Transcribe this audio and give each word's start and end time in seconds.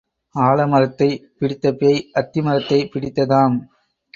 ஆலமரத்தைப் 0.35 1.21
பிடித்த 1.37 1.73
பேய் 1.73 2.09
அத்தி 2.13 2.41
மரத்தைப் 2.41 2.91
பிடித்ததாம். 2.93 3.57